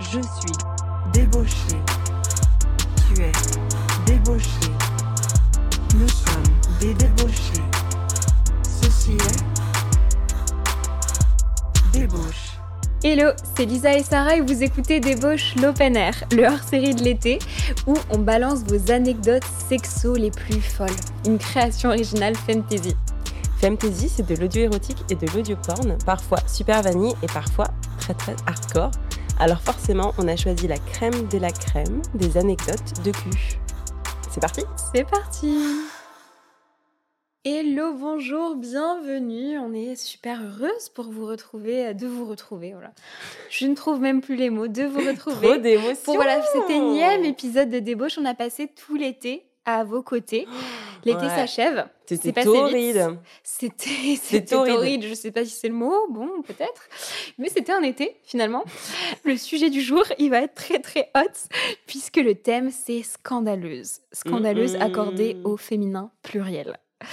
Je 0.00 0.18
suis 0.22 0.56
débauché. 1.12 1.76
Tu 3.06 3.22
es 3.22 3.32
débauché. 4.06 4.48
Nous 5.94 6.08
sommes 6.08 6.42
des 6.80 6.94
débauchés. 6.94 7.62
Ceci 8.62 9.12
est 9.12 9.44
débauche. 11.92 12.58
Hello, 13.04 13.32
c'est 13.54 13.66
Lisa 13.66 13.92
et 13.94 14.02
Sarah 14.02 14.36
et 14.36 14.40
vous 14.40 14.62
écoutez 14.62 15.00
Débauche 15.00 15.54
l'Open 15.56 15.96
Air, 15.96 16.14
le 16.32 16.46
hors-série 16.46 16.94
de 16.94 17.02
l'été 17.02 17.38
où 17.86 17.94
on 18.10 18.18
balance 18.18 18.60
vos 18.64 18.90
anecdotes 18.90 19.44
sexo 19.68 20.14
les 20.14 20.30
plus 20.30 20.62
folles. 20.62 20.88
Une 21.26 21.36
création 21.38 21.90
originale 21.90 22.36
fantasy. 22.36 22.96
Fantasy, 23.60 24.08
c'est 24.08 24.26
de 24.26 24.34
l'audio 24.40 24.62
érotique 24.62 25.04
et 25.10 25.14
de 25.14 25.26
l'audio 25.34 25.56
porn, 25.56 25.98
parfois 26.06 26.38
super 26.46 26.82
vanille 26.82 27.14
et 27.22 27.26
parfois 27.26 27.68
très 27.98 28.14
très 28.14 28.34
hardcore. 28.46 28.90
Alors 29.40 29.62
forcément, 29.62 30.12
on 30.18 30.28
a 30.28 30.36
choisi 30.36 30.68
la 30.68 30.76
crème 30.76 31.26
de 31.28 31.38
la 31.38 31.50
crème 31.50 32.02
des 32.14 32.36
anecdotes 32.36 33.02
de 33.02 33.10
cul. 33.10 33.58
C'est 34.30 34.38
parti 34.38 34.60
C'est 34.92 35.08
parti 35.08 35.56
Hello, 37.42 37.94
bonjour, 37.94 38.56
bienvenue. 38.56 39.58
On 39.58 39.72
est 39.72 39.96
super 39.96 40.42
heureuse 40.42 40.90
pour 40.94 41.10
vous 41.10 41.24
retrouver, 41.24 41.94
de 41.94 42.06
vous 42.06 42.26
retrouver. 42.26 42.72
Voilà. 42.72 42.92
Je 43.48 43.64
ne 43.66 43.74
trouve 43.74 43.98
même 43.98 44.20
plus 44.20 44.36
les 44.36 44.50
mots, 44.50 44.68
de 44.68 44.82
vous 44.82 45.00
retrouver. 45.08 45.48
Trop 45.48 45.56
d'émotions 45.56 46.04
Pour 46.04 46.16
voilà, 46.16 46.42
cet 46.42 46.68
énième 46.68 47.24
épisode 47.24 47.70
de 47.70 47.78
débauche, 47.78 48.18
on 48.18 48.26
a 48.26 48.34
passé 48.34 48.68
tout 48.68 48.94
l'été 48.94 49.49
à 49.64 49.84
vos 49.84 50.02
côtés. 50.02 50.46
L'été 51.04 51.22
Ouais. 51.22 51.28
s'achève. 51.28 51.88
C'était 52.06 52.32
torride. 52.44 53.16
C'était 53.42 54.44
torride. 54.44 55.02
Je 55.04 55.14
sais 55.14 55.30
pas 55.30 55.44
si 55.44 55.50
c'est 55.50 55.68
le 55.68 55.74
mot, 55.74 55.94
bon, 56.10 56.42
peut-être. 56.42 56.88
Mais 57.38 57.48
c'était 57.48 57.72
un 57.72 57.82
été, 57.82 58.16
finalement. 58.22 58.64
Le 59.24 59.36
sujet 59.38 59.70
du 59.70 59.80
jour, 59.80 60.02
il 60.18 60.28
va 60.30 60.42
être 60.42 60.54
très, 60.54 60.78
très 60.80 61.10
hot, 61.16 61.22
puisque 61.86 62.16
le 62.18 62.34
thème, 62.34 62.70
c'est 62.70 63.02
scandaleuse. 63.02 64.00
Scandaleuse 64.12 64.74
Mhm. 64.76 64.82
accordée 64.82 65.36
au 65.44 65.56
féminin 65.56 66.10
pluriel. 66.22 66.76
Oh, 67.02 67.06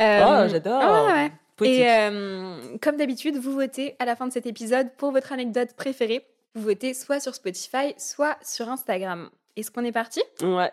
Euh, 0.00 0.48
j'adore. 0.48 0.80
ah 0.82 1.06
ouais. 1.14 1.32
Et 1.68 1.86
euh, 1.88 2.76
comme 2.80 2.96
d'habitude, 2.96 3.36
vous 3.36 3.52
votez 3.52 3.94
à 3.98 4.06
la 4.06 4.16
fin 4.16 4.26
de 4.26 4.32
cet 4.32 4.46
épisode 4.46 4.88
pour 4.96 5.12
votre 5.12 5.32
anecdote 5.32 5.74
préférée. 5.76 6.26
Vous 6.54 6.62
votez 6.62 6.94
soit 6.94 7.20
sur 7.20 7.34
Spotify, 7.34 7.94
soit 7.98 8.36
sur 8.42 8.68
Instagram. 8.70 9.28
Est-ce 9.56 9.70
qu'on 9.70 9.84
est 9.84 9.92
parti? 9.92 10.22
Ouais. 10.42 10.72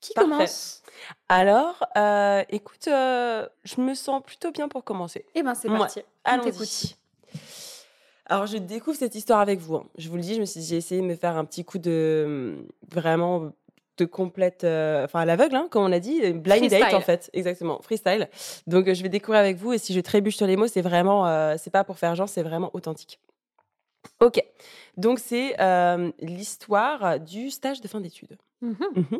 Qui 0.00 0.14
Parfait. 0.14 0.30
commence? 0.30 0.82
Alors, 1.28 1.84
euh, 1.96 2.42
écoute, 2.48 2.88
euh, 2.88 3.46
je 3.64 3.80
me 3.80 3.94
sens 3.94 4.22
plutôt 4.24 4.50
bien 4.50 4.68
pour 4.68 4.84
commencer. 4.84 5.24
Eh 5.34 5.42
ben, 5.42 5.54
c'est 5.54 5.68
parti. 5.68 6.00
On 6.24 6.30
Allons-y. 6.30 6.94
Alors, 8.26 8.46
je 8.46 8.58
découvre 8.58 8.96
cette 8.96 9.14
histoire 9.14 9.40
avec 9.40 9.58
vous. 9.58 9.76
hein. 9.76 9.86
Je 9.96 10.08
vous 10.08 10.16
le 10.16 10.22
dis, 10.22 10.34
je 10.34 10.40
me 10.40 10.44
suis 10.44 10.60
dit, 10.60 10.66
j'ai 10.66 10.76
essayé 10.76 11.00
de 11.00 11.06
me 11.06 11.14
faire 11.16 11.36
un 11.36 11.44
petit 11.44 11.64
coup 11.64 11.78
de 11.78 12.24
hum, 12.26 12.66
vraiment 12.90 13.52
de 13.96 14.04
complète, 14.04 14.62
euh, 14.62 15.04
enfin 15.04 15.20
à 15.20 15.24
l'aveugle, 15.24 15.56
hein, 15.56 15.66
comme 15.70 15.82
on 15.82 15.90
a 15.90 15.98
dit, 15.98 16.20
blind 16.32 16.70
date 16.70 16.94
en 16.94 17.00
fait, 17.00 17.30
exactement, 17.32 17.80
freestyle. 17.82 18.28
Donc, 18.68 18.86
euh, 18.86 18.94
je 18.94 19.02
vais 19.02 19.08
découvrir 19.08 19.40
avec 19.40 19.56
vous 19.56 19.72
et 19.72 19.78
si 19.78 19.92
je 19.92 19.98
trébuche 20.00 20.36
sur 20.36 20.46
les 20.46 20.56
mots, 20.56 20.68
c'est 20.68 20.82
vraiment, 20.82 21.26
euh, 21.26 21.56
c'est 21.58 21.70
pas 21.70 21.82
pour 21.82 21.98
faire 21.98 22.14
genre, 22.14 22.28
c'est 22.28 22.44
vraiment 22.44 22.70
authentique. 22.74 23.18
Ok, 24.20 24.40
donc 24.96 25.18
c'est 25.18 25.60
euh, 25.60 26.12
l'histoire 26.20 27.18
du 27.18 27.50
stage 27.50 27.80
de 27.80 27.88
fin 27.88 28.00
d'études. 28.00 28.36
Mhm. 28.60 28.76
Mhm. 28.94 29.18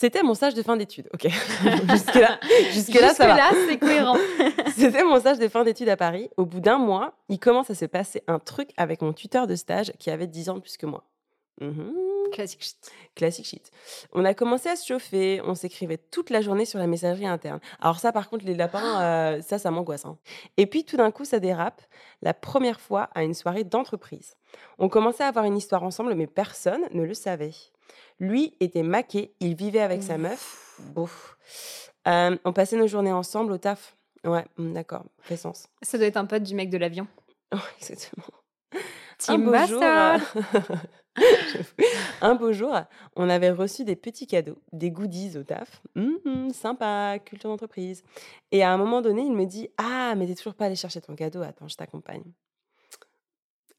C'était 0.00 0.22
mon 0.22 0.34
stage 0.34 0.54
de 0.54 0.62
fin 0.62 0.76
d'études. 0.76 1.08
Ok, 1.12 1.26
jusque-là, 2.72 3.12
ça 3.14 3.26
va. 3.26 3.50
C'est 3.66 3.78
cohérent. 3.78 4.16
C'était 4.76 5.02
mon 5.02 5.18
stage 5.18 5.40
de 5.40 5.48
fin 5.48 5.64
d'études 5.64 5.88
à 5.88 5.96
Paris. 5.96 6.30
Au 6.36 6.44
bout 6.44 6.60
d'un 6.60 6.78
mois, 6.78 7.14
il 7.28 7.40
commence 7.40 7.68
à 7.70 7.74
se 7.74 7.84
passer 7.84 8.22
un 8.28 8.38
truc 8.38 8.70
avec 8.76 9.02
mon 9.02 9.12
tuteur 9.12 9.48
de 9.48 9.56
stage 9.56 9.92
qui 9.98 10.12
avait 10.12 10.28
10 10.28 10.50
ans 10.50 10.54
de 10.54 10.60
plus 10.60 10.76
que 10.76 10.86
moi. 10.86 11.02
Mhm. 11.60 11.92
Classique 12.30 12.62
shit. 12.62 12.92
Classique 13.16 13.46
shit. 13.46 13.72
On 14.12 14.24
a 14.24 14.34
commencé 14.34 14.68
à 14.68 14.76
se 14.76 14.86
chauffer, 14.86 15.42
on 15.44 15.56
s'écrivait 15.56 15.98
toute 15.98 16.30
la 16.30 16.42
journée 16.42 16.64
sur 16.64 16.78
la 16.78 16.86
messagerie 16.86 17.26
interne. 17.26 17.58
Alors 17.80 17.98
ça, 17.98 18.12
par 18.12 18.30
contre, 18.30 18.44
les 18.44 18.54
lapins, 18.54 19.00
euh, 19.02 19.42
ça, 19.42 19.58
ça 19.58 19.72
m'angoisse. 19.72 20.04
hein. 20.04 20.16
Et 20.58 20.66
puis 20.66 20.84
tout 20.84 20.96
d'un 20.96 21.10
coup, 21.10 21.24
ça 21.24 21.40
dérape. 21.40 21.82
La 22.22 22.34
première 22.34 22.80
fois 22.80 23.10
à 23.16 23.24
une 23.24 23.34
soirée 23.34 23.64
d'entreprise. 23.64 24.36
On 24.78 24.88
commençait 24.88 25.24
à 25.24 25.26
avoir 25.26 25.44
une 25.44 25.56
histoire 25.56 25.82
ensemble, 25.82 26.14
mais 26.14 26.28
personne 26.28 26.82
ne 26.92 27.02
le 27.02 27.14
savait. 27.14 27.50
Lui 28.20 28.54
était 28.60 28.82
maqué, 28.82 29.32
il 29.40 29.54
vivait 29.54 29.80
avec 29.80 30.02
sa 30.02 30.18
meuf. 30.18 30.80
Euh, 32.06 32.36
on 32.44 32.52
passait 32.52 32.76
nos 32.76 32.86
journées 32.86 33.12
ensemble 33.12 33.52
au 33.52 33.58
taf. 33.58 33.96
Ouais, 34.24 34.44
mm, 34.56 34.72
d'accord, 34.72 35.04
fait 35.20 35.36
sens. 35.36 35.68
Ça 35.82 35.98
doit 35.98 36.06
être 36.06 36.16
un 36.16 36.26
pote 36.26 36.42
du 36.42 36.54
mec 36.54 36.70
de 36.70 36.78
l'avion. 36.78 37.06
Oh, 37.50 37.56
exactement. 37.78 38.26
Team 39.16 39.44
beau 39.46 39.56
jour, 39.66 39.80
Bastard. 39.80 40.20
euh, 40.36 41.22
un 42.20 42.34
beau 42.34 42.52
jour, 42.52 42.78
on 43.16 43.30
avait 43.30 43.50
reçu 43.50 43.84
des 43.84 43.96
petits 43.96 44.26
cadeaux, 44.26 44.58
des 44.72 44.90
goodies 44.90 45.38
au 45.38 45.44
taf. 45.44 45.80
Mhm, 45.94 46.50
sympa, 46.52 47.18
culture 47.24 47.48
d'entreprise. 47.48 48.02
Et 48.52 48.62
à 48.62 48.70
un 48.70 48.76
moment 48.76 49.00
donné, 49.00 49.22
il 49.22 49.32
me 49.32 49.46
dit 49.46 49.70
Ah, 49.78 50.12
mais 50.14 50.26
t'es 50.26 50.34
toujours 50.34 50.52
pas 50.54 50.66
allé 50.66 50.76
chercher 50.76 51.00
ton 51.00 51.14
cadeau, 51.16 51.40
attends, 51.40 51.68
je 51.68 51.76
t'accompagne. 51.76 52.22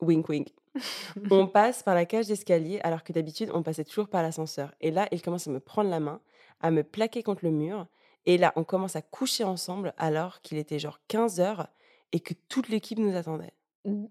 Wink, 0.01 0.29
wink. 0.29 0.53
on 1.31 1.47
passe 1.47 1.83
par 1.83 1.95
la 1.95 2.05
cage 2.05 2.27
d'escalier 2.27 2.79
alors 2.83 3.03
que 3.03 3.13
d'habitude, 3.13 3.51
on 3.53 3.63
passait 3.63 3.83
toujours 3.83 4.07
par 4.07 4.23
l'ascenseur. 4.23 4.73
Et 4.81 4.91
là, 4.91 5.07
il 5.11 5.21
commence 5.21 5.47
à 5.47 5.51
me 5.51 5.59
prendre 5.59 5.89
la 5.89 5.99
main, 5.99 6.21
à 6.61 6.71
me 6.71 6.83
plaquer 6.83 7.23
contre 7.23 7.45
le 7.45 7.51
mur. 7.51 7.87
Et 8.25 8.37
là, 8.37 8.53
on 8.55 8.63
commence 8.63 8.95
à 8.95 9.01
coucher 9.01 9.43
ensemble 9.43 9.93
alors 9.97 10.41
qu'il 10.41 10.57
était 10.57 10.79
genre 10.79 10.99
15 11.07 11.39
heures 11.39 11.67
et 12.11 12.19
que 12.19 12.33
toute 12.47 12.69
l'équipe 12.69 12.99
nous 12.99 13.15
attendait. 13.15 13.53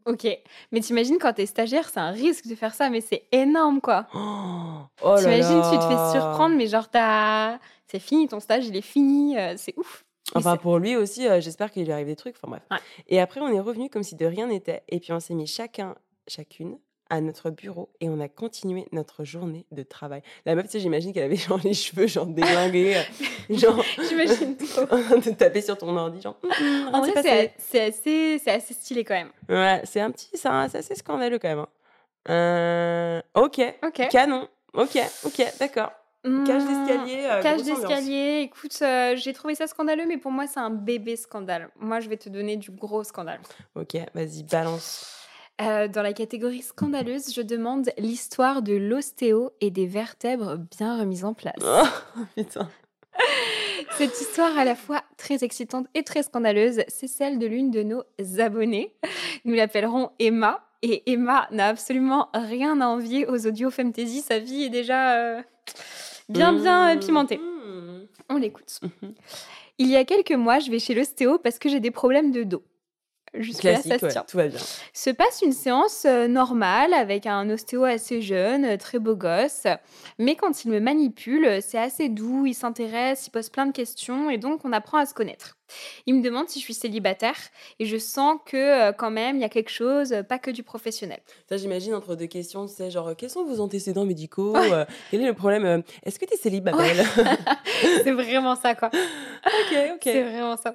Ok. 0.07 0.27
Mais 0.73 0.81
t'imagines 0.81 1.19
quand 1.19 1.35
t'es 1.35 1.47
stagiaire, 1.47 1.89
c'est 1.89 2.01
un 2.01 2.11
risque 2.11 2.47
de 2.47 2.55
faire 2.55 2.75
ça, 2.75 2.89
mais 2.91 3.01
c'est 3.01 3.25
énorme 3.33 3.81
quoi. 3.81 4.07
Oh, 5.01 5.15
oh 5.15 5.17
T'imagines, 5.19 5.63
tu 5.71 5.79
te 5.79 5.85
fais 5.85 6.19
surprendre, 6.19 6.57
mais 6.57 6.67
genre 6.67 6.89
t'as. 6.89 7.59
C'est 7.87 8.01
fini, 8.01 8.27
ton 8.27 8.41
stage 8.41 8.67
il 8.67 8.77
est 8.77 8.83
fini, 8.83 9.39
euh, 9.39 9.55
c'est 9.57 9.75
ouf. 9.77 10.05
Enfin, 10.35 10.57
pour 10.57 10.79
lui 10.79 10.97
aussi, 10.97 11.27
euh, 11.27 11.41
j'espère 11.41 11.71
qu'il 11.71 11.85
lui 11.85 11.93
arrive 11.93 12.07
des 12.07 12.17
trucs. 12.17 12.37
Enfin 12.37 12.49
bref. 12.51 12.63
Ouais. 12.71 12.77
Et 13.09 13.21
après, 13.21 13.41
on 13.41 13.49
est 13.49 13.61
revenu 13.61 13.89
comme 13.89 14.03
si 14.03 14.15
de 14.15 14.27
rien 14.27 14.47
n'était. 14.47 14.83
Et 14.89 15.01
puis, 15.01 15.13
on 15.13 15.21
s'est 15.21 15.35
mis 15.35 15.47
chacun, 15.47 15.95
chacune 16.27 16.79
à 17.11 17.23
notre 17.23 17.49
bureau 17.49 17.89
et 18.03 18.11
on 18.11 18.21
a 18.21 18.29
continué 18.29 18.87
notre 18.93 19.25
journée 19.25 19.65
de 19.73 19.83
travail. 19.83 20.21
La 20.45 20.55
meuf, 20.55 20.67
tu 20.67 20.73
sais, 20.73 20.81
j'imagine 20.81 21.15
qu'elle 21.15 21.25
avait 21.25 21.37
genre 21.49 21.59
les 21.65 21.73
cheveux 21.73 22.07
genre 22.07 22.27
déglingués, 22.27 22.97
euh, 22.99 23.03
genre 23.57 23.83
J'imagine 24.07 24.57
trop. 24.59 24.83
de 24.85 25.31
taper 25.35 25.63
sur 25.63 25.79
ton 25.79 25.97
ordi, 25.97 26.21
genre. 26.21 26.37
Hum, 26.43 26.91
En 26.93 27.01
vrai, 27.01 27.53
c'est 27.57 27.81
assez, 27.81 28.75
stylé 28.75 29.05
quand 29.05 29.15
même. 29.15 29.31
Ouais, 29.49 29.81
c'est 29.85 30.03
un 30.03 30.11
petit, 30.11 30.29
c'est 30.35 30.49
assez 30.49 30.95
scandaleux 30.95 31.39
quand 31.39 31.49
même. 31.49 31.61
hein. 31.61 31.69
Euh, 32.29 33.23
ok, 33.35 33.61
Ok. 33.83 34.09
canon. 34.11 34.47
Ok, 34.75 34.99
ok, 35.25 35.43
d'accord. 35.59 35.91
Cage 36.25 36.63
Hmm, 36.63 36.67
d'escalier. 36.67 37.27
euh, 37.31 37.43
Cage 37.43 37.63
d'escalier, 37.63 38.41
écoute, 38.43 38.77
euh, 38.83 39.15
j'ai 39.17 39.33
trouvé 39.33 39.55
ça 39.55 39.67
scandaleux, 39.67 40.05
mais 40.07 40.19
pour 40.19 40.31
moi, 40.33 40.47
c'est 40.47 40.61
un 40.61 40.71
bébé 40.71 41.17
scandale. 41.17 41.71
Moi, 41.79 42.01
je 42.01 42.09
vais 42.09 42.17
te 42.17 42.29
donner 42.29 42.57
du 42.57 42.71
gros 42.73 43.05
scandale. 43.05 43.41
Ok, 43.77 43.97
vas-y, 44.15 44.43
balance. 44.43 45.15
Euh, 45.61 45.89
dans 45.89 46.03
la 46.03 46.13
catégorie 46.13 46.63
scandaleuse, 46.63 47.33
je 47.35 47.43
demande 47.43 47.91
l'histoire 47.99 48.63
de 48.63 48.75
l'ostéo 48.75 49.51
et 49.61 49.71
des 49.71 49.87
vertèbres 49.87 50.57
bien 50.77 50.99
remises 50.99 51.25
en 51.25 51.35
place. 51.35 51.55
Oh, 51.65 52.21
putain. 52.37 52.69
Cette 53.97 54.21
histoire 54.21 54.57
à 54.59 54.65
la 54.65 54.77
fois 54.77 55.03
très 55.17 55.43
excitante 55.43 55.87
et 55.95 56.05
très 56.05 56.23
scandaleuse, 56.23 56.83
c'est 56.89 57.09
celle 57.09 57.39
de 57.39 57.47
l'une 57.47 57.71
de 57.73 57.83
nos 57.83 58.03
abonnées. 58.39 58.95
Nous 59.45 59.55
l'appellerons 59.55 60.11
Emma. 60.19 60.65
Et 60.83 61.11
Emma 61.11 61.49
n'a 61.51 61.67
absolument 61.67 62.29
rien 62.35 62.81
à 62.81 62.87
envier 62.87 63.27
aux 63.27 63.49
audios 63.49 63.71
Fantasy. 63.73 64.21
Sa 64.21 64.39
vie 64.39 64.63
est 64.63 64.69
déjà 64.69 65.43
bien, 66.29 66.53
bien 66.53 66.91
euh, 66.91 66.97
Mmh. 66.97 67.01
pimentée. 67.01 67.39
Mmh. 67.39 68.07
On 68.31 68.37
l'écoute. 68.37 68.81
Mhm. 68.83 69.15
Il 69.79 69.87
y 69.89 69.97
a 69.97 70.05
quelques 70.05 70.33
mois, 70.33 70.59
je 70.59 70.71
vais 70.71 70.79
chez 70.79 70.95
l'ostéo 70.95 71.39
parce 71.39 71.59
que 71.59 71.69
j'ai 71.69 71.81
des 71.81 71.91
problèmes 71.91 72.33
de 72.33 72.43
dos. 72.43 72.63
Jusque-là, 73.35 73.77
ça 73.83 73.99
se 73.99 74.05
ouais, 74.07 74.11
tient. 74.11 74.25
tout 74.27 74.39
va 74.39 74.49
bien. 74.49 74.59
Se 74.95 75.11
passe 75.11 75.43
une 75.43 75.53
séance 75.53 76.07
euh, 76.07 76.29
normale 76.29 76.95
avec 76.95 77.27
un 77.27 77.49
ostéo 77.51 77.85
assez 77.85 78.23
jeune, 78.23 78.65
euh, 78.65 78.77
très 78.79 78.99
beau 78.99 79.15
gosse. 79.15 79.67
Mais 80.19 80.35
quand 80.35 80.65
il 80.65 80.71
me 80.71 80.81
manipule, 80.81 81.61
c'est 81.61 81.79
assez 81.79 82.09
doux, 82.09 82.47
il 82.47 82.55
s'intéresse, 82.55 83.27
il 83.27 83.31
pose 83.31 83.51
plein 83.51 83.67
de 83.67 83.73
questions 83.73 84.31
et 84.31 84.39
donc 84.39 84.65
on 84.65 84.73
apprend 84.73 84.97
à 84.99 85.05
se 85.07 85.13
connaître. 85.13 85.58
Il 86.07 86.15
me 86.15 86.23
demande 86.23 86.49
si 86.49 86.59
je 86.59 86.65
suis 86.65 86.75
célibataire 86.75 87.37
et 87.79 87.87
je 87.87 87.97
sens 87.97 88.39
que 88.47 88.57
euh, 88.57 88.93
quand 88.93 89.11
même 89.11 89.37
il 89.37 89.43
y 89.43 89.45
a 89.45 89.49
quelque 89.49 89.71
chose, 89.71 90.13
euh, 90.13 90.23
pas 90.23 90.39
que 90.39 90.51
du 90.51 90.63
professionnel. 90.63 91.21
Ça, 91.49 91.57
j'imagine 91.57 91.95
entre 91.95 92.15
deux 92.17 92.27
questions, 92.27 92.67
tu 92.67 92.75
sais, 92.75 92.91
genre, 92.91 93.09
euh, 93.09 93.15
quels 93.15 93.31
sont 93.31 93.45
vos 93.45 93.61
antécédents 93.61 94.05
médicaux 94.05 94.57
euh, 94.57 94.85
Quel 95.11 95.23
est 95.23 95.27
le 95.27 95.35
problème 95.35 95.83
Est-ce 96.05 96.19
que 96.19 96.25
tu 96.25 96.35
es 96.35 96.37
célibataire 96.37 97.07
c'est 98.05 98.13
vraiment 98.13 98.57
ça 98.57 98.75
quoi. 98.75 98.89
Ok, 98.93 99.79
ok. 99.95 100.01
C'est 100.03 100.23
vraiment 100.23 100.57
ça. 100.57 100.75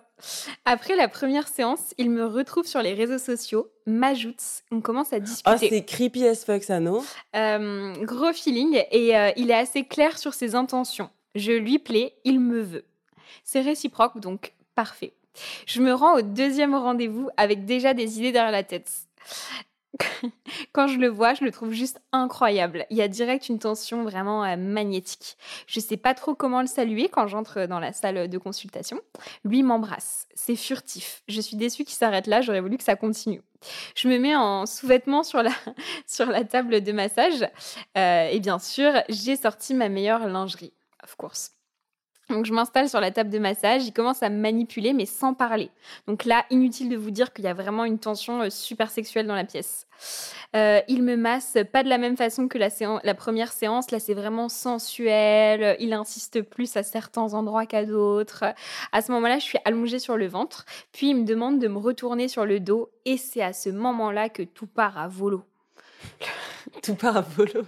Après 0.65 0.95
la 0.95 1.07
première 1.07 1.47
séance, 1.47 1.93
il 1.97 2.09
me 2.09 2.25
retrouve 2.25 2.65
sur 2.65 2.81
les 2.81 2.93
réseaux 2.93 3.17
sociaux, 3.17 3.69
m'ajoute, 3.85 4.41
on 4.71 4.81
commence 4.81 5.11
à 5.13 5.17
Oh, 5.17 5.19
discuter. 5.19 5.69
c'est 5.69 5.83
creepy 5.85 6.27
as 6.27 6.45
fuck, 6.45 6.63
ça, 6.63 6.79
non? 6.79 7.03
Gros 7.33 8.33
feeling 8.33 8.81
et 8.91 9.13
il 9.37 9.51
est 9.51 9.55
assez 9.55 9.83
clair 9.83 10.17
sur 10.17 10.33
ses 10.33 10.55
intentions. 10.55 11.09
Je 11.35 11.51
lui 11.51 11.79
plais, 11.79 12.13
il 12.23 12.39
me 12.39 12.61
veut. 12.61 12.85
C'est 13.43 13.61
réciproque, 13.61 14.19
donc 14.19 14.53
parfait. 14.75 15.13
Je 15.65 15.81
me 15.81 15.93
rends 15.93 16.15
au 16.15 16.21
deuxième 16.21 16.75
rendez-vous 16.75 17.29
avec 17.37 17.65
déjà 17.65 17.93
des 17.93 18.19
idées 18.19 18.31
derrière 18.31 18.51
la 18.51 18.63
tête. 18.63 19.07
Quand 20.73 20.87
je 20.87 20.97
le 20.97 21.07
vois, 21.07 21.33
je 21.33 21.43
le 21.43 21.51
trouve 21.51 21.71
juste 21.71 22.01
incroyable. 22.11 22.85
Il 22.89 22.97
y 22.97 23.01
a 23.01 23.07
direct 23.07 23.49
une 23.49 23.59
tension 23.59 24.03
vraiment 24.03 24.43
euh, 24.43 24.55
magnétique. 24.57 25.37
Je 25.67 25.79
sais 25.79 25.97
pas 25.97 26.13
trop 26.13 26.35
comment 26.35 26.61
le 26.61 26.67
saluer 26.67 27.09
quand 27.09 27.27
j'entre 27.27 27.65
dans 27.65 27.79
la 27.79 27.93
salle 27.93 28.27
de 28.27 28.37
consultation. 28.37 28.99
Lui 29.43 29.63
m'embrasse. 29.63 30.27
C'est 30.33 30.55
furtif. 30.55 31.23
Je 31.27 31.41
suis 31.41 31.57
déçue 31.57 31.83
qu'il 31.83 31.95
s'arrête 31.95 32.27
là. 32.27 32.41
J'aurais 32.41 32.61
voulu 32.61 32.77
que 32.77 32.83
ça 32.83 32.95
continue. 32.95 33.41
Je 33.95 34.07
me 34.07 34.17
mets 34.17 34.35
en 34.35 34.65
sous-vêtements 34.65 35.23
sur 35.23 35.43
la, 35.43 35.51
sur 36.07 36.25
la 36.25 36.43
table 36.43 36.81
de 36.81 36.91
massage. 36.91 37.47
Euh, 37.97 38.27
et 38.29 38.39
bien 38.39 38.59
sûr, 38.59 38.91
j'ai 39.09 39.35
sorti 39.35 39.73
ma 39.73 39.89
meilleure 39.89 40.27
lingerie. 40.27 40.73
Of 41.03 41.15
course. 41.15 41.51
Donc 42.29 42.45
je 42.45 42.53
m'installe 42.53 42.87
sur 42.87 43.01
la 43.01 43.11
table 43.11 43.29
de 43.29 43.39
massage, 43.39 43.85
il 43.85 43.91
commence 43.91 44.23
à 44.23 44.29
me 44.29 44.37
manipuler 44.37 44.93
mais 44.93 45.05
sans 45.05 45.33
parler. 45.33 45.69
Donc 46.07 46.25
là, 46.25 46.45
inutile 46.49 46.89
de 46.89 46.95
vous 46.95 47.11
dire 47.11 47.33
qu'il 47.33 47.45
y 47.45 47.47
a 47.47 47.53
vraiment 47.53 47.83
une 47.85 47.99
tension 47.99 48.41
euh, 48.41 48.49
super 48.49 48.89
sexuelle 48.89 49.27
dans 49.27 49.35
la 49.35 49.43
pièce. 49.43 49.87
Euh, 50.55 50.81
il 50.87 51.03
me 51.03 51.15
masse 51.15 51.57
pas 51.71 51.83
de 51.83 51.89
la 51.89 51.97
même 51.97 52.15
façon 52.15 52.47
que 52.47 52.57
la, 52.57 52.69
la 53.03 53.13
première 53.13 53.51
séance, 53.51 53.91
là 53.91 53.99
c'est 53.99 54.13
vraiment 54.13 54.49
sensuel, 54.49 55.75
il 55.79 55.93
insiste 55.93 56.41
plus 56.41 56.75
à 56.77 56.83
certains 56.83 57.33
endroits 57.33 57.65
qu'à 57.65 57.85
d'autres. 57.85 58.45
À 58.91 59.01
ce 59.01 59.11
moment-là, 59.11 59.39
je 59.39 59.43
suis 59.43 59.59
allongée 59.65 59.99
sur 59.99 60.17
le 60.17 60.27
ventre, 60.27 60.65
puis 60.91 61.09
il 61.09 61.15
me 61.15 61.25
demande 61.25 61.59
de 61.59 61.67
me 61.67 61.77
retourner 61.77 62.27
sur 62.27 62.45
le 62.45 62.59
dos 62.59 62.89
et 63.05 63.17
c'est 63.17 63.41
à 63.41 63.53
ce 63.53 63.69
moment-là 63.69 64.29
que 64.29 64.43
tout 64.43 64.67
part 64.67 64.97
à 64.97 65.07
volo. 65.07 65.43
tout 66.83 66.95
part 66.95 67.17
à 67.17 67.21
volo 67.21 67.63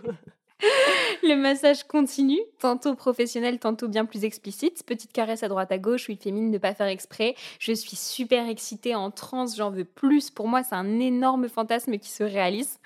le 1.29 1.35
massage 1.35 1.83
continue, 1.83 2.39
tantôt 2.59 2.95
professionnel, 2.95 3.59
tantôt 3.59 3.87
bien 3.87 4.05
plus 4.05 4.23
explicite. 4.23 4.83
Petite 4.85 5.11
caresse 5.11 5.43
à 5.43 5.47
droite 5.47 5.71
à 5.71 5.77
gauche, 5.77 6.07
il 6.09 6.17
féminin 6.17 6.51
de 6.51 6.57
pas 6.57 6.73
faire 6.73 6.87
exprès. 6.87 7.35
Je 7.59 7.71
suis 7.71 7.95
super 7.95 8.47
excitée, 8.47 8.95
en 8.95 9.11
transe, 9.11 9.55
j'en 9.55 9.71
veux 9.71 9.85
plus. 9.85 10.29
Pour 10.29 10.47
moi, 10.47 10.63
c'est 10.63 10.75
un 10.75 10.99
énorme 10.99 11.49
fantasme 11.49 11.97
qui 11.97 12.09
se 12.09 12.23
réalise. 12.23 12.79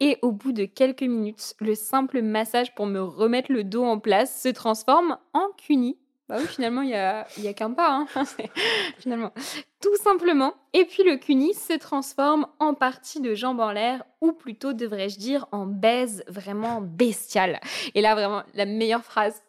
Et 0.00 0.18
au 0.22 0.32
bout 0.32 0.52
de 0.52 0.64
quelques 0.64 1.02
minutes, 1.02 1.54
le 1.60 1.74
simple 1.74 2.22
massage 2.22 2.74
pour 2.74 2.86
me 2.86 3.00
remettre 3.00 3.52
le 3.52 3.64
dos 3.64 3.84
en 3.84 3.98
place 3.98 4.42
se 4.42 4.48
transforme 4.48 5.16
en 5.32 5.48
cuni 5.56 5.96
bah 6.28 6.36
oui, 6.38 6.46
finalement, 6.46 6.82
il 6.82 6.88
n'y 6.88 6.94
a, 6.94 7.26
y 7.38 7.48
a 7.48 7.54
qu'un 7.54 7.72
pas, 7.72 7.90
hein. 7.90 8.06
finalement. 8.98 9.32
Tout 9.80 9.96
simplement. 9.96 10.54
Et 10.74 10.84
puis 10.84 11.02
le 11.02 11.16
cunis 11.16 11.54
se 11.54 11.72
transforme 11.72 12.46
en 12.58 12.74
partie 12.74 13.20
de 13.20 13.34
jambes 13.34 13.60
en 13.60 13.72
l'air, 13.72 14.04
ou 14.20 14.32
plutôt, 14.32 14.74
devrais-je 14.74 15.18
dire, 15.18 15.46
en 15.52 15.64
baise 15.64 16.22
vraiment 16.28 16.82
bestiale. 16.82 17.60
Et 17.94 18.02
là, 18.02 18.14
vraiment, 18.14 18.42
la 18.54 18.66
meilleure 18.66 19.04
phrase. 19.04 19.42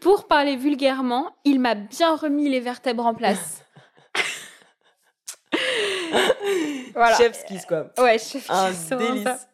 Pour 0.00 0.26
parler 0.26 0.56
vulgairement, 0.56 1.36
il 1.44 1.60
m'a 1.60 1.74
bien 1.74 2.16
remis 2.16 2.48
les 2.48 2.60
vertèbres 2.60 3.04
en 3.04 3.14
place. 3.14 3.62
voilà. 6.94 7.16
Chef's 7.16 7.44
kiss, 7.44 7.66
quoi. 7.66 7.88
Ouais, 7.98 8.18
chef's 8.18 8.48
Un 8.48 8.70
délice. 8.96 9.48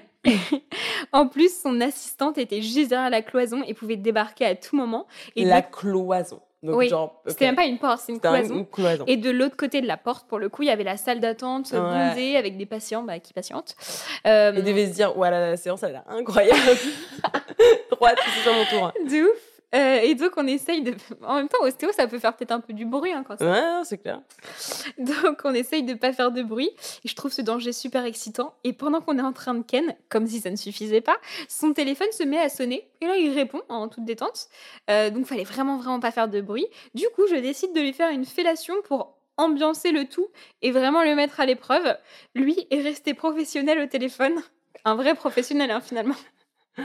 en 1.12 1.26
plus, 1.26 1.60
son 1.60 1.80
assistante 1.80 2.38
était 2.38 2.62
juste 2.62 2.90
derrière 2.90 3.10
la 3.10 3.22
cloison 3.22 3.62
et 3.66 3.74
pouvait 3.74 3.96
débarquer 3.96 4.44
à 4.46 4.54
tout 4.54 4.76
moment. 4.76 5.06
Et 5.36 5.44
la 5.44 5.62
cloison. 5.62 6.40
Donc, 6.62 6.76
oui, 6.76 6.92
c'était 7.26 7.46
même 7.46 7.56
pas 7.56 7.64
une 7.64 7.78
porte, 7.78 8.02
c'est 8.04 8.12
une 8.12 8.20
cloison. 8.20 8.66
Et 9.06 9.16
de 9.16 9.30
l'autre 9.30 9.56
côté 9.56 9.80
de 9.80 9.86
la 9.86 9.96
porte, 9.96 10.28
pour 10.28 10.38
le 10.38 10.50
coup, 10.50 10.62
il 10.62 10.66
y 10.66 10.70
avait 10.70 10.84
la 10.84 10.98
salle 10.98 11.18
d'attente 11.18 11.72
bondée 11.72 12.36
avec 12.36 12.58
des 12.58 12.66
patients 12.66 13.02
bah, 13.02 13.18
qui 13.18 13.32
patientent. 13.32 13.74
Euh... 14.26 14.52
Et 14.52 14.60
devait 14.60 14.88
se 14.88 14.92
dire, 14.92 15.14
voilà, 15.14 15.40
la 15.52 15.56
séance, 15.56 15.82
elle 15.84 15.94
est 15.94 16.12
incroyable. 16.12 16.60
Droite, 17.90 18.18
c'est 18.22 18.42
sur 18.42 18.52
mon 18.52 18.64
tour. 18.66 18.92
De 19.08 19.30
ouf. 19.30 19.49
Euh, 19.74 20.00
et 20.02 20.14
donc, 20.14 20.32
on 20.36 20.46
essaye 20.46 20.82
de. 20.82 20.94
En 21.22 21.36
même 21.36 21.48
temps, 21.48 21.62
ostéo, 21.62 21.90
ça 21.92 22.06
peut 22.06 22.18
faire 22.18 22.34
peut-être 22.34 22.52
un 22.52 22.60
peu 22.60 22.72
du 22.72 22.84
bruit 22.84 23.12
hein, 23.12 23.24
quand 23.26 23.38
ça. 23.38 23.50
Ouais, 23.50 23.84
c'est 23.84 23.98
clair. 23.98 24.20
Donc, 24.98 25.40
on 25.44 25.54
essaye 25.54 25.82
de 25.82 25.94
pas 25.94 26.12
faire 26.12 26.32
de 26.32 26.42
bruit. 26.42 26.70
Et 27.04 27.08
je 27.08 27.14
trouve 27.14 27.32
ce 27.32 27.42
danger 27.42 27.72
super 27.72 28.04
excitant. 28.04 28.54
Et 28.64 28.72
pendant 28.72 29.00
qu'on 29.00 29.18
est 29.18 29.22
en 29.22 29.32
train 29.32 29.54
de 29.54 29.62
ken, 29.62 29.94
comme 30.08 30.26
si 30.26 30.40
ça 30.40 30.50
ne 30.50 30.56
suffisait 30.56 31.00
pas, 31.00 31.16
son 31.48 31.72
téléphone 31.72 32.10
se 32.12 32.24
met 32.24 32.38
à 32.38 32.48
sonner. 32.48 32.88
Et 33.00 33.06
là, 33.06 33.16
il 33.16 33.32
répond 33.32 33.62
en 33.68 33.88
toute 33.88 34.04
détente. 34.04 34.48
Euh, 34.90 35.10
donc, 35.10 35.26
fallait 35.26 35.44
vraiment, 35.44 35.78
vraiment 35.78 36.00
pas 36.00 36.10
faire 36.10 36.28
de 36.28 36.40
bruit. 36.40 36.66
Du 36.94 37.06
coup, 37.14 37.22
je 37.30 37.36
décide 37.36 37.72
de 37.74 37.80
lui 37.80 37.92
faire 37.92 38.10
une 38.10 38.24
fellation 38.24 38.74
pour 38.84 39.16
ambiancer 39.36 39.92
le 39.92 40.06
tout 40.06 40.28
et 40.62 40.70
vraiment 40.70 41.02
le 41.02 41.14
mettre 41.14 41.40
à 41.40 41.46
l'épreuve. 41.46 41.96
Lui 42.34 42.66
est 42.70 42.82
resté 42.82 43.14
professionnel 43.14 43.80
au 43.80 43.86
téléphone. 43.86 44.34
Un 44.84 44.94
vrai 44.94 45.14
professionnel, 45.14 45.70
hein, 45.70 45.80
finalement. 45.80 46.16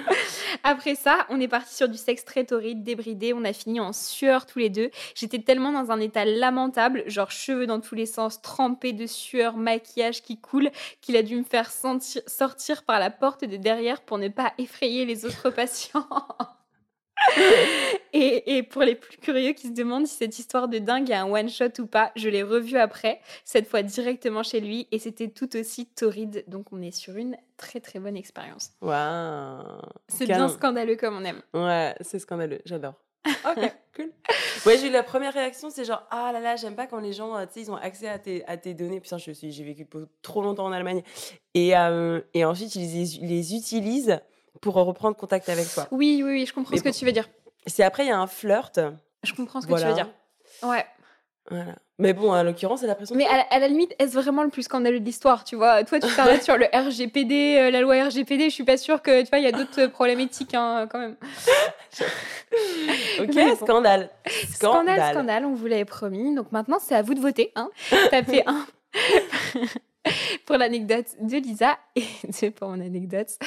Après 0.63 0.95
ça, 0.95 1.25
on 1.29 1.39
est 1.39 1.47
parti 1.47 1.75
sur 1.75 1.89
du 1.89 1.97
sexe 1.97 2.25
très 2.25 2.45
torride, 2.45 2.83
débridé. 2.83 3.33
On 3.33 3.43
a 3.43 3.53
fini 3.53 3.79
en 3.79 3.93
sueur 3.93 4.45
tous 4.45 4.59
les 4.59 4.69
deux. 4.69 4.89
J'étais 5.15 5.39
tellement 5.39 5.71
dans 5.71 5.91
un 5.91 5.99
état 5.99 6.25
lamentable, 6.25 7.03
genre 7.07 7.31
cheveux 7.31 7.67
dans 7.67 7.79
tous 7.79 7.95
les 7.95 8.05
sens, 8.05 8.41
trempés 8.41 8.93
de 8.93 9.05
sueur, 9.05 9.57
maquillage 9.57 10.21
qui 10.21 10.39
coule, 10.39 10.69
qu'il 11.01 11.17
a 11.17 11.23
dû 11.23 11.35
me 11.35 11.43
faire 11.43 11.71
sortir 11.71 12.83
par 12.83 12.99
la 12.99 13.09
porte 13.09 13.45
de 13.45 13.57
derrière 13.57 14.01
pour 14.01 14.17
ne 14.17 14.27
pas 14.27 14.53
effrayer 14.57 15.05
les 15.05 15.25
autres 15.25 15.49
patients. 15.49 16.07
et, 18.13 18.63
pour 18.63 18.83
les 18.83 18.95
plus 18.95 19.17
curieux 19.17 19.53
qui 19.53 19.67
se 19.67 19.73
demandent 19.73 20.07
si 20.07 20.17
cette 20.17 20.39
histoire 20.39 20.67
de 20.67 20.77
dingue 20.77 21.09
est 21.09 21.15
un 21.15 21.29
one-shot 21.29 21.79
ou 21.79 21.85
pas, 21.87 22.11
je 22.15 22.29
l'ai 22.29 22.43
revu 22.43 22.77
après, 22.77 23.19
cette 23.43 23.67
fois 23.67 23.83
directement 23.83 24.43
chez 24.43 24.59
lui, 24.59 24.87
et 24.91 24.99
c'était 24.99 25.29
tout 25.29 25.55
aussi 25.55 25.85
torride. 25.85 26.43
Donc 26.47 26.67
on 26.71 26.81
est 26.81 26.91
sur 26.91 27.15
une 27.15 27.37
très 27.57 27.79
très 27.79 27.99
bonne 27.99 28.17
expérience. 28.17 28.71
Waouh 28.81 29.81
C'est 30.07 30.25
bien 30.25 30.47
scandaleux 30.47 30.95
comme 30.95 31.17
on 31.17 31.23
aime. 31.23 31.41
Ouais, 31.53 31.95
c'est 32.01 32.19
scandaleux, 32.19 32.61
j'adore. 32.65 32.93
Ok, 33.45 33.73
cool. 33.95 34.11
Ouais, 34.65 34.77
j'ai 34.77 34.87
eu 34.87 34.91
la 34.91 35.03
première 35.03 35.33
réaction, 35.33 35.69
c'est 35.69 35.83
genre 35.83 36.03
ah 36.11 36.31
là 36.31 36.39
là, 36.39 36.55
j'aime 36.55 36.75
pas 36.75 36.85
quand 36.85 36.99
les 36.99 37.13
gens, 37.13 37.35
euh, 37.35 37.45
tu 37.45 37.53
sais, 37.53 37.61
ils 37.61 37.71
ont 37.71 37.75
accès 37.75 38.07
à 38.07 38.19
tes, 38.19 38.45
à 38.45 38.57
tes 38.57 38.73
données. 38.73 38.99
Putain, 38.99 39.17
je 39.17 39.31
suis, 39.31 39.51
j'ai 39.51 39.63
vécu 39.63 39.87
trop 40.21 40.41
longtemps 40.41 40.65
en 40.65 40.71
Allemagne. 40.71 41.01
Et, 41.53 41.75
euh, 41.75 42.21
et 42.33 42.45
ensuite, 42.45 42.75
ils 42.75 43.19
les, 43.21 43.27
les 43.27 43.55
utilisent 43.55 44.19
pour 44.65 44.73
reprendre 44.73 45.15
contact 45.15 45.47
avec 45.47 45.71
toi. 45.71 45.87
Oui, 45.91 46.23
oui, 46.25 46.31
oui, 46.31 46.45
je 46.47 46.53
comprends 46.53 46.75
ce 46.75 46.81
que 46.81 46.89
tu 46.89 47.05
veux 47.05 47.11
dire. 47.11 47.29
C'est 47.67 47.83
après, 47.83 48.03
il 48.03 48.07
y 48.07 48.11
a 48.11 48.17
un 48.17 48.25
flirt. 48.25 48.79
Je 49.21 49.33
comprends 49.33 49.61
ce 49.61 49.67
que 49.67 49.79
tu 49.79 49.85
veux 49.85 49.93
dire. 49.93 50.09
Ouais. 50.63 50.83
Voilà. 51.51 51.75
Mais 51.99 52.13
bon, 52.13 52.33
en 52.33 52.41
l'occurrence, 52.41 52.79
c'est 52.79 52.87
l'impression. 52.87 53.15
Mais 53.15 53.27
à 53.27 53.59
la, 53.59 53.67
limite, 53.67 53.93
est-ce 53.99 54.15
vraiment 54.15 54.41
le 54.41 54.49
plus 54.49 54.63
scandaleux 54.63 54.99
de 54.99 55.05
l'histoire 55.05 55.43
Tu 55.43 55.55
vois, 55.55 55.83
toi, 55.83 55.99
tu 55.99 56.07
t'arrêtes 56.15 56.41
sur 56.49 56.57
le 56.57 56.65
RGPD, 56.73 57.57
euh, 57.59 57.69
la 57.69 57.81
loi 57.81 58.03
RGPD. 58.05 58.45
Je 58.45 58.55
suis 58.55 58.63
pas 58.63 58.77
sûre 58.77 59.03
que 59.03 59.21
tu 59.21 59.29
vois, 59.29 59.37
il 59.37 59.45
y 59.45 59.47
a 59.47 59.51
d'autres 59.51 59.85
problèmes 59.85 60.19
éthiques 60.19 60.55
hein, 60.55 60.87
quand 60.89 60.97
même. 60.97 61.15
ok, 63.19 63.57
scandale. 63.57 63.57
scandale. 63.57 64.09
Scandale, 64.49 65.13
scandale. 65.13 65.45
On 65.45 65.53
vous 65.53 65.67
l'avait 65.67 65.85
promis. 65.85 66.33
Donc 66.33 66.51
maintenant, 66.51 66.79
c'est 66.81 66.95
à 66.95 67.03
vous 67.03 67.13
de 67.13 67.21
voter. 67.21 67.51
Hein. 67.55 67.69
Tapez 68.09 68.43
un. 68.47 68.65
pour 70.45 70.57
l'anecdote 70.57 71.07
de 71.21 71.37
Lisa 71.37 71.77
et 71.95 72.51
pour 72.55 72.69
mon 72.69 72.79
anecdote. 72.79 73.37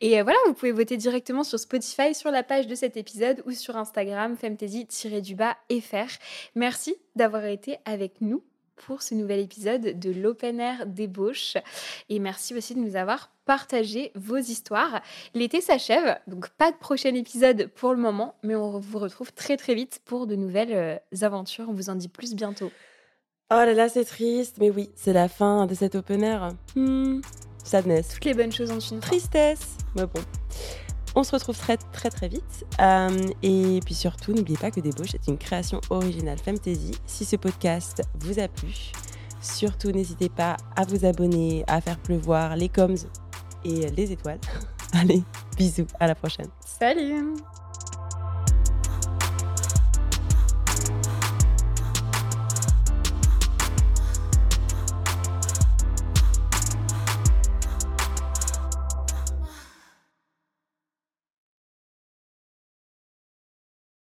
Et 0.00 0.20
euh, 0.20 0.22
voilà, 0.22 0.38
vous 0.46 0.54
pouvez 0.54 0.72
voter 0.72 0.96
directement 0.96 1.44
sur 1.44 1.58
Spotify, 1.58 2.14
sur 2.14 2.30
la 2.30 2.42
page 2.42 2.66
de 2.66 2.74
cet 2.74 2.96
épisode 2.96 3.42
ou 3.46 3.52
sur 3.52 3.76
Instagram, 3.76 4.36
femtasy-fr. 4.36 6.18
Merci 6.54 6.96
d'avoir 7.16 7.44
été 7.44 7.78
avec 7.84 8.20
nous 8.20 8.42
pour 8.86 9.02
ce 9.02 9.14
nouvel 9.14 9.40
épisode 9.40 9.98
de 9.98 10.10
l'Open 10.10 10.60
Air 10.60 10.86
Débauche. 10.86 11.56
Et 12.08 12.18
merci 12.18 12.54
aussi 12.54 12.74
de 12.74 12.80
nous 12.80 12.96
avoir 12.96 13.30
partagé 13.44 14.12
vos 14.14 14.36
histoires. 14.36 15.00
L'été 15.34 15.60
s'achève, 15.60 16.18
donc 16.26 16.48
pas 16.50 16.70
de 16.70 16.76
prochain 16.76 17.14
épisode 17.14 17.68
pour 17.74 17.92
le 17.92 17.98
moment, 17.98 18.34
mais 18.42 18.54
on 18.54 18.78
vous 18.78 18.98
retrouve 18.98 19.32
très 19.32 19.56
très 19.56 19.74
vite 19.74 20.00
pour 20.04 20.26
de 20.26 20.36
nouvelles 20.36 20.72
euh, 20.72 21.24
aventures. 21.26 21.66
On 21.68 21.72
vous 21.72 21.90
en 21.90 21.94
dit 21.94 22.08
plus 22.08 22.34
bientôt. 22.34 22.70
Oh 23.50 23.54
là 23.54 23.72
là, 23.72 23.88
c'est 23.88 24.04
triste, 24.04 24.56
mais 24.60 24.68
oui, 24.68 24.90
c'est 24.94 25.14
la 25.14 25.26
fin 25.26 25.64
de 25.64 25.74
cet 25.74 25.94
open 25.94 26.22
air. 26.22 26.50
Hmm. 26.76 27.20
Sadness. 27.64 28.08
Toutes 28.08 28.26
les 28.26 28.34
bonnes 28.34 28.52
choses 28.52 28.70
en 28.70 28.78
une 28.78 29.00
Tristesse. 29.00 29.78
Mais 29.96 30.04
bon. 30.04 30.20
On 31.14 31.24
se 31.24 31.32
retrouve 31.32 31.56
très 31.56 31.78
très 31.78 32.10
très 32.10 32.28
vite. 32.28 32.66
Euh, 32.78 33.08
et 33.42 33.80
puis 33.86 33.94
surtout, 33.94 34.34
n'oubliez 34.34 34.58
pas 34.58 34.70
que 34.70 34.80
Débauche 34.80 35.14
est 35.14 35.28
une 35.28 35.38
création 35.38 35.80
originale 35.88 36.36
Fantasy. 36.38 36.92
Si 37.06 37.24
ce 37.24 37.36
podcast 37.36 38.02
vous 38.20 38.38
a 38.38 38.48
plu, 38.48 38.92
surtout 39.40 39.92
n'hésitez 39.92 40.28
pas 40.28 40.58
à 40.76 40.84
vous 40.84 41.06
abonner, 41.06 41.64
à 41.68 41.80
faire 41.80 41.98
pleuvoir 41.98 42.54
les 42.54 42.68
coms 42.68 42.96
et 43.64 43.88
les 43.88 44.12
étoiles. 44.12 44.40
Allez, 44.92 45.22
bisous, 45.56 45.86
à 45.98 46.06
la 46.06 46.14
prochaine. 46.14 46.48
Salut 46.60 47.34